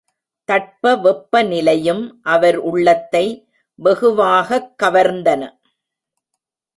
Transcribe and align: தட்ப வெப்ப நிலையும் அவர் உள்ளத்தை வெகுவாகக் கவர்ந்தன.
தட்ப 0.45 0.95
வெப்ப 0.95 1.43
நிலையும் 1.43 2.19
அவர் 2.23 2.57
உள்ளத்தை 2.57 3.25
வெகுவாகக் 3.83 4.73
கவர்ந்தன. 4.83 5.59